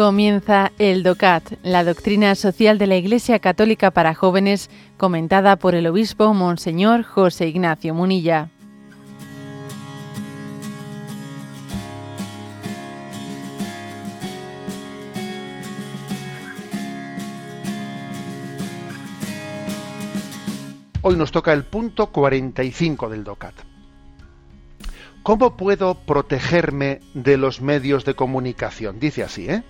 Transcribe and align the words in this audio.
Comienza 0.00 0.72
el 0.78 1.02
DOCAT, 1.02 1.58
la 1.62 1.84
doctrina 1.84 2.34
social 2.34 2.78
de 2.78 2.86
la 2.86 2.96
Iglesia 2.96 3.38
Católica 3.38 3.90
para 3.90 4.14
jóvenes, 4.14 4.70
comentada 4.96 5.56
por 5.56 5.74
el 5.74 5.86
obispo 5.86 6.32
Monseñor 6.32 7.02
José 7.02 7.48
Ignacio 7.48 7.92
Munilla. 7.92 8.48
Hoy 21.02 21.16
nos 21.16 21.30
toca 21.30 21.52
el 21.52 21.64
punto 21.64 22.06
45 22.06 23.10
del 23.10 23.22
DOCAT. 23.22 23.69
¿Cómo 25.22 25.56
puedo 25.56 25.94
protegerme 25.94 27.00
de 27.14 27.36
los 27.36 27.60
medios 27.60 28.04
de 28.04 28.14
comunicación? 28.14 28.98
Dice 28.98 29.22
así, 29.22 29.48
¿eh? 29.48 29.62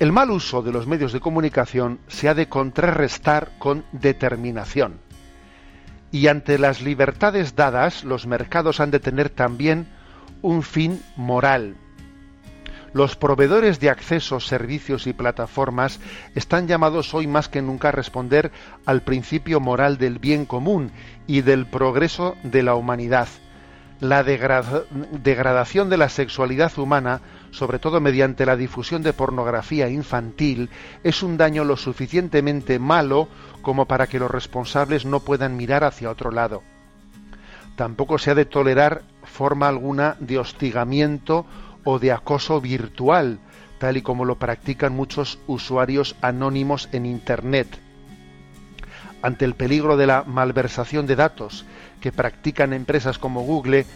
El 0.00 0.12
mal 0.12 0.30
uso 0.30 0.62
de 0.62 0.72
los 0.72 0.86
medios 0.86 1.12
de 1.12 1.20
comunicación 1.20 1.98
se 2.08 2.28
ha 2.28 2.34
de 2.34 2.48
contrarrestar 2.48 3.52
con 3.58 3.84
determinación. 3.92 5.00
Y 6.10 6.28
ante 6.28 6.58
las 6.58 6.80
libertades 6.80 7.54
dadas, 7.54 8.04
los 8.04 8.26
mercados 8.26 8.80
han 8.80 8.90
de 8.90 9.00
tener 9.00 9.30
también 9.30 9.88
un 10.42 10.62
fin 10.62 11.02
moral, 11.16 11.76
los 12.94 13.16
proveedores 13.16 13.80
de 13.80 13.90
accesos, 13.90 14.46
servicios 14.46 15.06
y 15.06 15.12
plataformas 15.12 16.00
están 16.34 16.66
llamados 16.66 17.12
hoy 17.12 17.26
más 17.26 17.48
que 17.48 17.60
nunca 17.60 17.88
a 17.88 17.92
responder 17.92 18.50
al 18.86 19.02
principio 19.02 19.60
moral 19.60 19.98
del 19.98 20.18
bien 20.18 20.46
común 20.46 20.90
y 21.26 21.42
del 21.42 21.66
progreso 21.66 22.36
de 22.42 22.62
la 22.62 22.74
humanidad. 22.74 23.28
La 24.00 24.22
degradación 24.22 25.90
de 25.90 25.96
la 25.96 26.08
sexualidad 26.08 26.78
humana, 26.78 27.20
sobre 27.50 27.80
todo 27.80 28.00
mediante 28.00 28.46
la 28.46 28.54
difusión 28.54 29.02
de 29.02 29.12
pornografía 29.12 29.88
infantil, 29.88 30.70
es 31.02 31.24
un 31.24 31.36
daño 31.36 31.64
lo 31.64 31.76
suficientemente 31.76 32.78
malo 32.78 33.28
como 33.60 33.86
para 33.86 34.06
que 34.06 34.20
los 34.20 34.30
responsables 34.30 35.04
no 35.04 35.18
puedan 35.18 35.56
mirar 35.56 35.82
hacia 35.82 36.10
otro 36.10 36.30
lado. 36.30 36.62
Tampoco 37.74 38.18
se 38.18 38.30
ha 38.30 38.34
de 38.36 38.44
tolerar 38.44 39.02
forma 39.24 39.66
alguna 39.66 40.16
de 40.20 40.38
hostigamiento 40.38 41.44
o 41.82 41.98
de 41.98 42.12
acoso 42.12 42.60
virtual, 42.60 43.40
tal 43.78 43.96
y 43.96 44.02
como 44.02 44.24
lo 44.24 44.38
practican 44.38 44.94
muchos 44.94 45.40
usuarios 45.48 46.14
anónimos 46.22 46.88
en 46.92 47.04
Internet. 47.04 47.80
Ante 49.22 49.44
el 49.44 49.54
peligro 49.54 49.96
de 49.96 50.06
la 50.06 50.24
malversación 50.24 51.06
de 51.06 51.16
datos 51.16 51.64
que 52.00 52.12
practican 52.12 52.72
empresas 52.72 53.18
como 53.18 53.42
Google 53.42 53.86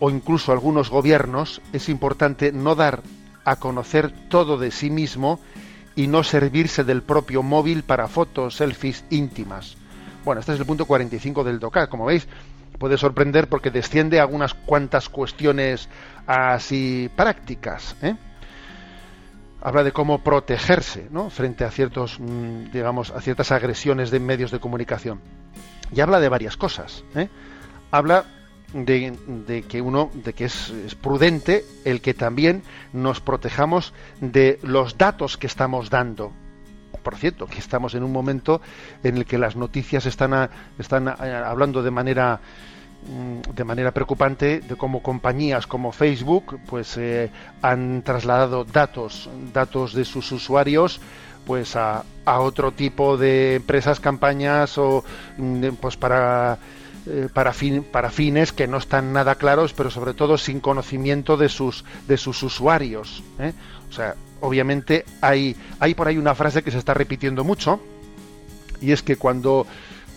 o 0.00 0.10
incluso 0.10 0.52
algunos 0.52 0.90
gobiernos, 0.90 1.62
es 1.72 1.88
importante 1.88 2.52
no 2.52 2.74
dar 2.74 3.02
a 3.44 3.56
conocer 3.56 4.12
todo 4.28 4.58
de 4.58 4.70
sí 4.70 4.90
mismo 4.90 5.40
y 5.96 6.06
no 6.06 6.24
servirse 6.24 6.84
del 6.84 7.02
propio 7.02 7.42
móvil 7.42 7.82
para 7.82 8.08
fotos, 8.08 8.56
selfies 8.56 9.04
íntimas. 9.10 9.76
Bueno, 10.24 10.40
este 10.40 10.52
es 10.52 10.60
el 10.60 10.66
punto 10.66 10.86
45 10.86 11.44
del 11.44 11.60
DOCA. 11.60 11.88
Como 11.88 12.06
veis, 12.06 12.26
puede 12.78 12.98
sorprender 12.98 13.48
porque 13.48 13.70
desciende 13.70 14.18
a 14.18 14.22
algunas 14.22 14.54
cuantas 14.54 15.08
cuestiones 15.08 15.88
así 16.26 17.10
prácticas. 17.14 17.94
¿eh? 18.02 18.16
Habla 19.64 19.82
de 19.82 19.92
cómo 19.92 20.22
protegerse 20.22 21.08
¿no? 21.10 21.30
frente 21.30 21.64
a 21.64 21.70
ciertos, 21.70 22.20
mm, 22.20 22.70
digamos, 22.70 23.10
a 23.10 23.20
ciertas 23.22 23.50
agresiones 23.50 24.10
de 24.10 24.20
medios 24.20 24.50
de 24.50 24.60
comunicación. 24.60 25.20
Y 25.90 26.00
habla 26.00 26.20
de 26.20 26.28
varias 26.28 26.58
cosas. 26.58 27.02
¿eh? 27.16 27.30
Habla 27.90 28.26
de, 28.74 29.64
que 29.66 29.80
uno, 29.80 30.10
de 30.12 30.34
que 30.34 30.44
es, 30.44 30.72
prudente 31.00 31.64
el 31.86 32.02
que 32.02 32.12
también 32.12 32.62
nos 32.92 33.20
protejamos 33.20 33.94
de 34.20 34.58
los 34.62 34.98
datos 34.98 35.38
que 35.38 35.46
estamos 35.46 35.88
dando. 35.88 36.30
Por 37.02 37.16
cierto, 37.16 37.46
que 37.46 37.58
estamos 37.58 37.94
en 37.94 38.02
un 38.02 38.12
momento 38.12 38.60
en 39.02 39.16
el 39.16 39.24
que 39.24 39.38
las 39.38 39.56
noticias 39.56 40.04
están, 40.04 40.50
están 40.78 41.08
hablando 41.08 41.82
de 41.82 41.90
manera 41.90 42.40
de 43.54 43.64
manera 43.64 43.92
preocupante 43.92 44.60
de 44.60 44.76
cómo 44.76 45.02
compañías 45.02 45.66
como 45.66 45.92
Facebook 45.92 46.58
pues 46.66 46.96
eh, 46.96 47.30
han 47.60 48.02
trasladado 48.02 48.64
datos 48.64 49.28
datos 49.52 49.92
de 49.92 50.04
sus 50.04 50.32
usuarios 50.32 51.00
pues 51.46 51.76
a, 51.76 52.04
a 52.24 52.40
otro 52.40 52.72
tipo 52.72 53.18
de 53.18 53.56
empresas 53.56 54.00
campañas 54.00 54.78
o 54.78 55.04
mm, 55.36 55.68
pues 55.80 55.96
para 55.96 56.58
eh, 57.06 57.28
para, 57.32 57.52
fin, 57.52 57.84
para 57.84 58.08
fines 58.08 58.52
que 58.52 58.66
no 58.66 58.78
están 58.78 59.12
nada 59.12 59.34
claros 59.34 59.74
pero 59.74 59.90
sobre 59.90 60.14
todo 60.14 60.38
sin 60.38 60.60
conocimiento 60.60 61.36
de 61.36 61.50
sus 61.50 61.84
de 62.08 62.16
sus 62.16 62.42
usuarios 62.42 63.22
¿eh? 63.38 63.52
o 63.90 63.92
sea 63.92 64.14
obviamente 64.44 65.04
hay, 65.20 65.56
hay 65.80 65.94
por 65.94 66.06
ahí 66.06 66.18
una 66.18 66.34
frase 66.34 66.62
que 66.62 66.70
se 66.70 66.78
está 66.78 66.94
repitiendo 66.94 67.44
mucho, 67.44 67.80
y 68.80 68.92
es 68.92 69.02
que 69.02 69.16
cuando 69.16 69.66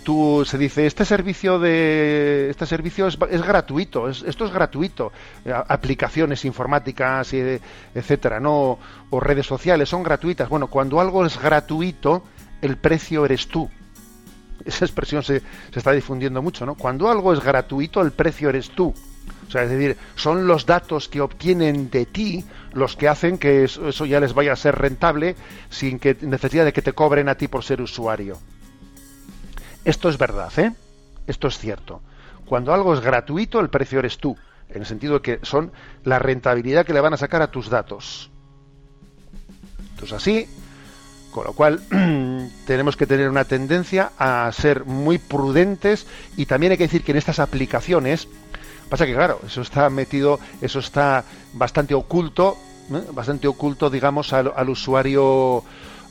tú 0.07 0.45
se 0.45 0.57
dice 0.57 0.85
este 0.85 1.03
servicio 1.03 1.59
de 1.59 2.49
este 2.49 2.65
servicio 2.65 3.07
es, 3.07 3.19
gratuito 3.19 4.07
esto 4.07 4.45
es 4.45 4.53
gratuito 4.53 5.11
eh, 5.43 5.51
aplicaciones 5.53 6.45
informáticas 6.45 7.33
etcétera 7.33 8.39
no 8.39 8.79
o 9.09 9.19
redes 9.19 9.45
sociales 9.45 9.89
son 9.89 10.03
gratuitas. 10.03 10.47
Bueno 10.47 10.67
cuando 10.67 11.01
algo 11.01 11.25
es 11.25 11.37
gratuito 11.37 12.23
el 12.61 12.77
precio 12.77 13.25
eres 13.25 13.49
tú. 13.49 13.69
Esa 14.63 14.85
expresión 14.85 15.23
se, 15.23 15.41
se 15.41 15.79
está 15.79 15.91
difundiendo 15.91 16.41
mucho 16.41 16.65
no 16.65 16.75
cuando 16.75 17.11
algo 17.11 17.33
es 17.33 17.43
gratuito 17.43 18.01
el 18.01 18.13
precio 18.13 18.47
eres 18.47 18.69
tú. 18.69 18.93
O 19.45 19.51
sea, 19.51 19.63
es 19.63 19.69
decir, 19.69 19.97
son 20.15 20.47
los 20.47 20.65
datos 20.65 21.09
que 21.09 21.19
obtienen 21.19 21.89
de 21.89 22.05
ti 22.05 22.45
los 22.71 22.95
que 22.95 23.09
hacen 23.09 23.37
que 23.37 23.65
eso, 23.65 24.05
ya 24.05 24.21
les 24.21 24.33
vaya 24.33 24.53
a 24.53 24.55
ser 24.55 24.75
rentable 24.75 25.35
sin 25.69 25.99
que 25.99 26.15
necesidad 26.21 26.63
de 26.63 26.71
que 26.71 26.81
te 26.81 26.93
cobren 26.93 27.27
a 27.27 27.35
ti 27.35 27.49
por 27.49 27.65
ser 27.65 27.81
usuario. 27.81 28.37
Esto 29.87 30.09
es 30.09 30.17
verdad, 30.17 30.51
¿eh? 30.59 30.73
Esto 31.27 31.47
es 31.47 31.57
cierto. 31.57 32.01
Cuando 32.45 32.73
algo 32.73 32.93
es 32.93 32.99
gratuito, 32.99 33.59
el 33.59 33.69
precio 33.69 33.99
eres 33.99 34.17
tú, 34.17 34.37
en 34.69 34.81
el 34.81 34.85
sentido 34.85 35.15
de 35.15 35.21
que 35.21 35.39
son 35.43 35.71
la 36.03 36.19
rentabilidad 36.19 36.85
que 36.85 36.93
le 36.93 37.01
van 37.01 37.13
a 37.13 37.17
sacar 37.17 37.41
a 37.41 37.51
tus 37.51 37.69
datos. 37.69 38.29
Entonces 39.91 40.13
así, 40.13 40.47
con 41.31 41.45
lo 41.45 41.53
cual 41.53 41.81
tenemos 42.67 42.97
que 42.97 43.07
tener 43.07 43.29
una 43.29 43.45
tendencia 43.45 44.11
a 44.19 44.51
ser 44.51 44.85
muy 44.85 45.17
prudentes 45.17 46.05
y 46.35 46.45
también 46.45 46.73
hay 46.73 46.77
que 46.77 46.85
decir 46.85 47.03
que 47.03 47.11
en 47.11 47.17
estas 47.17 47.39
aplicaciones 47.39 48.27
Pasa 48.89 49.05
que, 49.05 49.13
claro, 49.13 49.41
eso 49.45 49.61
está 49.61 49.89
metido, 49.89 50.39
eso 50.61 50.79
está 50.79 51.25
bastante 51.53 51.93
oculto, 51.93 52.57
¿eh? 52.89 53.03
bastante 53.11 53.47
oculto, 53.47 53.89
digamos, 53.89 54.31
al, 54.31 54.69
usuario, 54.69 55.63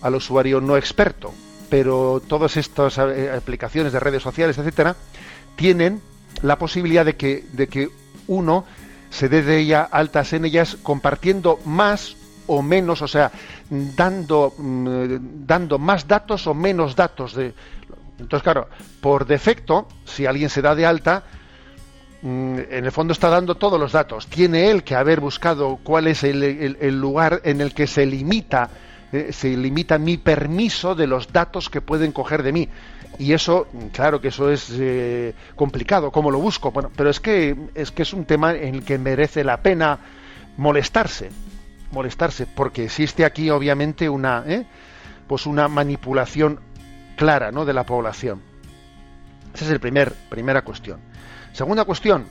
al 0.03 0.15
usuario 0.15 0.61
no 0.61 0.77
experto. 0.77 1.33
Pero 1.69 2.23
todas 2.27 2.57
estas 2.57 2.99
eh, 2.99 3.33
aplicaciones 3.37 3.93
de 3.93 4.01
redes 4.01 4.23
sociales, 4.23 4.59
etcétera, 4.59 4.97
tienen 5.57 6.01
la 6.43 6.59
posibilidad 6.59 7.05
de 7.05 7.17
que, 7.17 7.45
de 7.53 7.67
que 7.69 7.89
uno 8.29 8.65
se 9.11 9.29
dé 9.29 9.43
de 9.43 9.59
ella 9.59 9.89
altas 9.91 10.33
en 10.33 10.45
ellas 10.45 10.77
compartiendo 10.83 11.59
más 11.65 12.17
o 12.47 12.63
menos, 12.63 13.03
o 13.03 13.09
sea, 13.09 13.33
dando, 13.71 14.55
mm, 14.57 15.47
dando 15.47 15.79
más 15.79 16.07
datos 16.07 16.47
o 16.47 16.55
menos 16.55 16.95
datos 16.95 17.35
de. 17.35 17.55
Entonces, 18.19 18.43
claro, 18.43 18.69
por 19.01 19.27
defecto, 19.27 19.89
si 20.05 20.27
alguien 20.27 20.49
se 20.49 20.63
da 20.63 20.75
de 20.75 20.87
alta, 20.87 21.25
Mm, 22.23 22.59
en 22.71 22.85
el 22.85 22.93
fondo 22.93 23.13
está 23.13 23.29
dando 23.29 23.55
todos 23.55 23.79
los 23.79 23.93
datos. 23.93 24.27
Tiene 24.27 24.71
él 24.71 24.83
que 24.83 24.95
haber 24.95 25.21
buscado 25.21 25.79
cuál 25.83 26.07
es 26.07 26.25
el, 26.25 27.01
lugar 27.01 27.41
en 27.45 27.61
el 27.61 27.75
que 27.75 27.87
se 27.87 28.05
limita, 28.05 28.69
eh, 29.13 29.33
se 29.33 29.57
limita 29.57 29.99
mi 29.99 30.17
permiso 30.17 30.95
de 30.95 31.07
los 31.07 31.33
datos 31.33 31.71
que 31.71 31.81
pueden 31.81 32.13
coger 32.13 32.43
de 32.43 32.53
mí. 32.53 32.69
Y 33.19 33.33
eso, 33.33 33.67
claro 33.93 34.21
que 34.21 34.29
eso 34.29 34.51
es 34.51 34.69
eh, 34.73 35.35
complicado. 35.55 36.11
¿Cómo 36.11 36.31
lo 36.31 36.39
busco? 36.39 36.71
Bueno, 36.71 36.91
pero 36.95 37.09
es 37.09 37.21
que 37.21 37.57
es 37.75 37.91
que 37.91 38.03
es 38.03 38.13
un 38.13 38.25
tema 38.25 38.55
en 38.55 38.75
el 38.75 38.85
que 38.85 38.99
merece 38.99 39.43
la 39.45 39.63
pena 39.63 39.99
molestarse, 40.57 41.31
molestarse, 41.93 42.47
porque 42.47 42.85
existe 42.85 43.25
aquí 43.25 43.49
obviamente 43.51 44.09
una, 44.09 44.45
¿eh? 44.47 44.67
pues 45.27 45.47
una 45.47 45.69
manipulación 45.69 46.61
clara, 47.17 47.53
¿no? 47.53 47.65
De 47.65 47.73
la 47.73 47.85
población. 47.85 48.43
Esa 49.55 49.65
es 49.65 49.71
la 49.71 49.79
primer, 49.79 50.13
primera 50.29 50.63
cuestión. 50.63 51.01
Segunda 51.53 51.85
cuestión, 51.85 52.27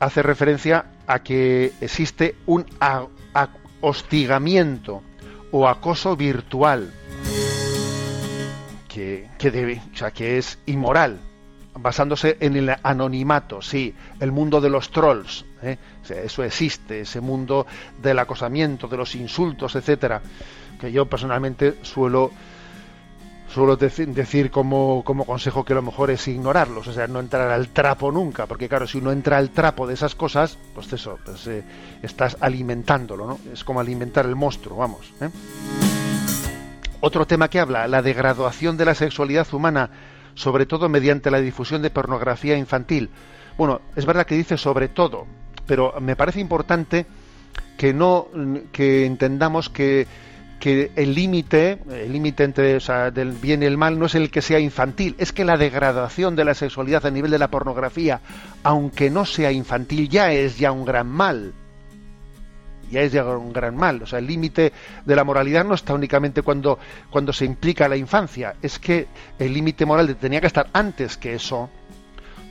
hace 0.00 0.22
referencia 0.22 0.84
a 1.06 1.20
que 1.20 1.72
existe 1.80 2.36
un 2.44 2.66
hostigamiento 3.80 5.02
o 5.56 5.66
acoso 5.66 6.16
virtual 6.16 6.92
que, 8.92 9.50
debe, 9.50 9.80
o 9.92 9.96
sea, 9.96 10.10
que 10.10 10.36
es 10.36 10.58
inmoral, 10.66 11.18
basándose 11.74 12.36
en 12.40 12.56
el 12.56 12.76
anonimato, 12.82 13.62
sí, 13.62 13.94
el 14.20 14.32
mundo 14.32 14.60
de 14.60 14.68
los 14.68 14.90
trolls, 14.90 15.46
¿eh? 15.62 15.78
eso 16.08 16.44
existe, 16.44 17.00
ese 17.00 17.20
mundo 17.20 17.66
del 18.02 18.18
acosamiento, 18.18 18.86
de 18.86 18.98
los 18.98 19.14
insultos, 19.14 19.76
etcétera, 19.76 20.20
que 20.78 20.92
yo 20.92 21.06
personalmente 21.06 21.76
suelo 21.82 22.30
suelo 23.56 23.76
decir 23.78 24.50
como, 24.50 25.02
como, 25.02 25.24
consejo 25.24 25.64
que 25.64 25.72
lo 25.72 25.80
mejor 25.80 26.10
es 26.10 26.28
ignorarlos, 26.28 26.88
o 26.88 26.92
sea, 26.92 27.06
no 27.06 27.20
entrar 27.20 27.50
al 27.50 27.68
trapo 27.68 28.12
nunca, 28.12 28.44
porque 28.44 28.68
claro, 28.68 28.86
si 28.86 28.98
uno 28.98 29.12
entra 29.12 29.38
al 29.38 29.48
trapo 29.48 29.86
de 29.86 29.94
esas 29.94 30.14
cosas, 30.14 30.58
pues 30.74 30.92
eso, 30.92 31.18
pues, 31.24 31.46
eh, 31.46 31.64
estás 32.02 32.36
alimentándolo, 32.40 33.26
¿no? 33.26 33.38
Es 33.50 33.64
como 33.64 33.80
alimentar 33.80 34.26
el 34.26 34.36
monstruo, 34.36 34.76
vamos. 34.76 35.10
¿eh? 35.22 35.30
Otro 37.00 37.26
tema 37.26 37.48
que 37.48 37.58
habla, 37.58 37.88
la 37.88 38.02
degraduación 38.02 38.76
de 38.76 38.84
la 38.84 38.94
sexualidad 38.94 39.46
humana, 39.54 39.88
sobre 40.34 40.66
todo 40.66 40.90
mediante 40.90 41.30
la 41.30 41.40
difusión 41.40 41.80
de 41.80 41.88
pornografía 41.88 42.58
infantil. 42.58 43.08
Bueno, 43.56 43.80
es 43.96 44.04
verdad 44.04 44.26
que 44.26 44.34
dice 44.34 44.58
sobre 44.58 44.88
todo, 44.88 45.26
pero 45.66 45.94
me 46.02 46.14
parece 46.14 46.40
importante 46.40 47.06
que 47.78 47.94
no 47.94 48.28
que 48.70 49.06
entendamos 49.06 49.70
que 49.70 50.06
que 50.58 50.90
el 50.96 51.14
límite, 51.14 51.78
el 51.90 52.12
límite 52.12 52.44
entre 52.44 52.78
del 53.12 53.32
bien 53.32 53.62
y 53.62 53.66
el 53.66 53.76
mal 53.76 53.98
no 53.98 54.06
es 54.06 54.14
el 54.14 54.30
que 54.30 54.42
sea 54.42 54.58
infantil, 54.58 55.14
es 55.18 55.32
que 55.32 55.44
la 55.44 55.56
degradación 55.56 56.34
de 56.34 56.44
la 56.44 56.54
sexualidad 56.54 57.04
a 57.06 57.10
nivel 57.10 57.30
de 57.30 57.38
la 57.38 57.50
pornografía, 57.50 58.20
aunque 58.62 59.10
no 59.10 59.24
sea 59.24 59.52
infantil, 59.52 60.08
ya 60.08 60.32
es 60.32 60.58
ya 60.58 60.72
un 60.72 60.84
gran 60.84 61.08
mal. 61.08 61.52
Ya 62.90 63.02
es 63.02 63.12
ya 63.12 63.24
un 63.24 63.52
gran 63.52 63.76
mal. 63.76 64.02
O 64.02 64.06
sea, 64.06 64.20
el 64.20 64.26
límite 64.26 64.72
de 65.04 65.16
la 65.16 65.24
moralidad 65.24 65.64
no 65.64 65.74
está 65.74 65.92
únicamente 65.92 66.42
cuando, 66.42 66.78
cuando 67.10 67.32
se 67.32 67.44
implica 67.44 67.88
la 67.88 67.96
infancia, 67.96 68.54
es 68.62 68.78
que 68.78 69.08
el 69.38 69.52
límite 69.52 69.84
moral 69.84 70.14
tenía 70.16 70.40
que 70.40 70.46
estar 70.46 70.68
antes 70.72 71.16
que 71.16 71.34
eso. 71.34 71.68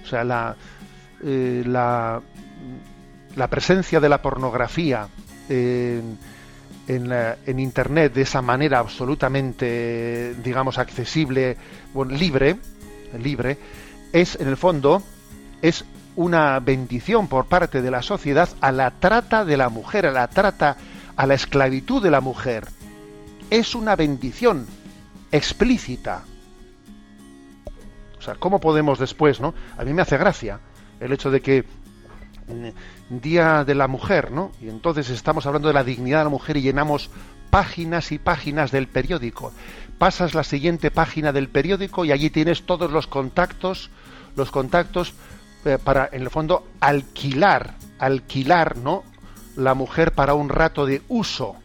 O 0.04 0.08
sea, 0.08 0.24
la, 0.24 0.56
eh, 1.24 1.64
la, 1.66 2.22
la 3.36 3.48
presencia 3.50 4.00
de 4.00 4.10
la 4.10 4.22
pornografía 4.22 5.08
en, 6.88 7.60
Internet 7.60 8.14
de 8.14 8.22
esa 8.22 8.42
manera 8.42 8.80
absolutamente, 8.80 10.36
digamos, 10.44 10.78
accesible, 10.78 11.58
libre, 12.10 12.58
libre, 13.22 13.58
es 14.14 14.40
en 14.40 14.48
el 14.48 14.58
fondo 14.58 15.02
es 15.62 15.86
una 16.16 16.60
bendición 16.60 17.28
por 17.28 17.46
parte 17.46 17.82
de 17.82 17.92
la 17.92 18.02
sociedad 18.02 18.50
a 18.62 18.72
la 18.72 18.92
trata 18.92 19.44
de 19.46 19.58
la 19.58 19.70
mujer, 19.70 20.06
a 20.06 20.12
la 20.12 20.28
trata, 20.28 20.78
a 21.16 21.26
la 21.26 21.34
esclavitud 21.34 22.02
de 22.02 22.12
la 22.12 22.22
mujer. 22.22 22.68
Es 23.50 23.76
una 23.76 23.96
bendición 23.96 24.66
explícita. 25.32 26.24
O 28.18 28.22
sea, 28.22 28.36
¿cómo 28.36 28.60
podemos 28.60 29.00
después, 29.00 29.40
no? 29.40 29.54
A 29.78 29.84
mí 29.84 29.94
me 29.94 30.02
hace 30.02 30.18
gracia 30.18 30.60
el 31.00 31.12
hecho 31.12 31.32
de 31.32 31.42
que 31.42 31.66
Día 33.10 33.64
de 33.64 33.76
la 33.76 33.88
Mujer, 33.88 34.32
¿no? 34.32 34.52
Y 34.62 34.70
entonces 34.70 35.10
estamos 35.10 35.46
hablando 35.46 35.68
de 35.68 35.74
la 35.74 35.84
dignidad 35.84 36.20
de 36.20 36.24
la 36.26 36.30
mujer 36.30 36.58
y 36.58 36.62
llenamos 36.62 37.10
páginas 37.50 38.12
y 38.12 38.20
páginas 38.20 38.72
del 38.72 38.88
periódico. 38.88 39.52
Pasas 39.98 40.34
la 40.34 40.44
siguiente 40.44 40.92
página 40.92 41.32
del 41.32 41.50
periódico 41.50 42.06
y 42.06 42.12
allí 42.12 42.30
tienes 42.30 42.64
todos 42.66 42.92
los 42.92 43.08
contactos, 43.08 43.90
los 44.36 44.52
contactos 44.52 45.14
eh, 45.64 45.78
para, 45.84 46.10
en 46.12 46.22
el 46.22 46.30
fondo, 46.30 46.68
alquilar, 46.80 47.76
alquilar, 47.98 48.78
¿no? 48.78 49.04
La 49.56 49.74
mujer 49.74 50.12
para 50.12 50.34
un 50.34 50.50
rato 50.50 50.86
de 50.86 51.02
uso 51.08 51.56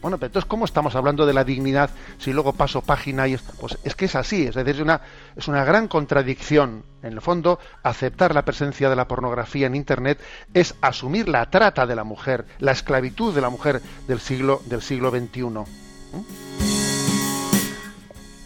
bueno, 0.00 0.16
pero 0.16 0.28
entonces, 0.28 0.48
¿cómo 0.48 0.64
estamos 0.64 0.94
hablando 0.94 1.26
de 1.26 1.34
la 1.34 1.44
dignidad 1.44 1.90
si 2.18 2.32
luego 2.32 2.52
paso 2.52 2.80
página 2.80 3.28
y? 3.28 3.36
Pues 3.60 3.78
es 3.84 3.94
que 3.94 4.06
es 4.06 4.14
así, 4.14 4.46
es 4.46 4.54
decir, 4.54 4.76
es 4.76 4.80
una, 4.80 5.02
es 5.36 5.48
una 5.48 5.64
gran 5.64 5.88
contradicción. 5.88 6.84
En 7.02 7.12
el 7.12 7.20
fondo, 7.20 7.58
aceptar 7.82 8.34
la 8.34 8.44
presencia 8.44 8.88
de 8.90 8.96
la 8.96 9.08
pornografía 9.08 9.66
en 9.66 9.74
Internet 9.74 10.18
es 10.54 10.74
asumir 10.80 11.28
la 11.28 11.50
trata 11.50 11.86
de 11.86 11.96
la 11.96 12.04
mujer, 12.04 12.46
la 12.58 12.72
esclavitud 12.72 13.34
de 13.34 13.40
la 13.40 13.50
mujer 13.50 13.82
del 14.06 14.20
siglo, 14.20 14.62
del 14.66 14.82
siglo 14.82 15.10
XXI. 15.10 15.42
¿Mm? 15.42 15.64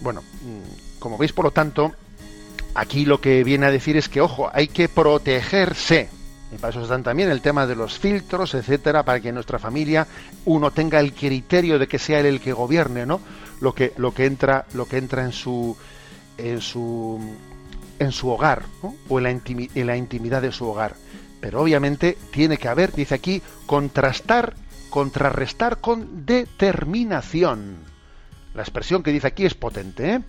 Bueno, 0.00 0.22
mm, 0.22 0.98
como 0.98 1.18
veis, 1.18 1.32
por 1.32 1.46
lo 1.46 1.50
tanto, 1.50 1.92
aquí 2.74 3.04
lo 3.04 3.20
que 3.20 3.44
viene 3.44 3.66
a 3.66 3.70
decir 3.70 3.96
es 3.96 4.08
que, 4.08 4.20
ojo, 4.20 4.50
hay 4.52 4.68
que 4.68 4.88
protegerse 4.88 6.10
y 6.52 6.56
para 6.56 6.70
eso 6.70 6.82
están 6.82 7.02
también 7.02 7.30
el 7.30 7.40
tema 7.40 7.66
de 7.66 7.74
los 7.74 7.98
filtros, 7.98 8.54
etcétera, 8.54 9.02
para 9.02 9.20
que 9.20 9.30
en 9.30 9.34
nuestra 9.34 9.58
familia 9.58 10.06
uno 10.44 10.70
tenga 10.70 11.00
el 11.00 11.12
criterio 11.12 11.78
de 11.78 11.88
que 11.88 11.98
sea 11.98 12.20
él 12.20 12.26
el 12.26 12.40
que 12.40 12.52
gobierne, 12.52 13.06
¿no? 13.06 13.20
Lo 13.60 13.74
que, 13.74 13.92
lo 13.96 14.12
que 14.12 14.26
entra, 14.26 14.66
lo 14.74 14.86
que 14.86 14.98
entra 14.98 15.24
en 15.24 15.32
su 15.32 15.76
en 16.36 16.60
su 16.60 17.20
en 17.98 18.12
su 18.12 18.28
hogar, 18.28 18.62
o 19.08 19.18
en 19.18 19.24
la, 19.24 19.30
en 19.30 19.86
la 19.86 19.96
intimidad 19.96 20.42
de 20.42 20.52
su 20.52 20.66
hogar. 20.66 20.96
Pero 21.40 21.60
obviamente 21.60 22.16
tiene 22.32 22.56
que 22.56 22.68
haber, 22.68 22.92
dice 22.92 23.14
aquí, 23.14 23.42
contrastar, 23.66 24.54
contrarrestar 24.90 25.80
con 25.80 26.26
determinación. 26.26 27.76
La 28.54 28.62
expresión 28.62 29.02
que 29.02 29.12
dice 29.12 29.28
aquí 29.28 29.44
es 29.44 29.54
potente, 29.54 30.14
¿eh? 30.14 30.20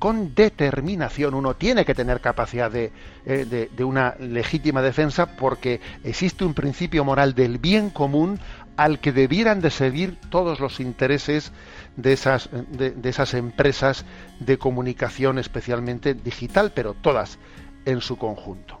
Con 0.00 0.34
determinación. 0.34 1.34
Uno 1.34 1.54
tiene 1.54 1.84
que 1.84 1.94
tener 1.94 2.20
capacidad 2.20 2.74
eh, 2.74 2.90
de, 3.24 3.84
una 3.84 4.16
legítima 4.18 4.82
defensa 4.82 5.36
porque 5.36 5.80
existe 6.02 6.44
un 6.44 6.54
principio 6.54 7.04
moral 7.04 7.34
del 7.34 7.58
bien 7.58 7.90
común 7.90 8.40
al 8.76 8.98
que 8.98 9.12
debieran 9.12 9.60
de 9.60 9.70
seguir 9.70 10.16
todos 10.30 10.58
los 10.58 10.80
intereses 10.80 11.52
de 11.96 12.14
esas, 12.14 12.48
de 12.50 13.08
esas 13.08 13.34
empresas 13.34 14.06
de 14.38 14.56
comunicación, 14.56 15.38
especialmente 15.38 16.14
digital, 16.14 16.72
pero 16.74 16.94
todas 16.94 17.38
en 17.84 18.00
su 18.00 18.16
conjunto. 18.16 18.80